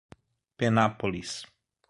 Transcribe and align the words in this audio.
Penápolis 0.57 1.31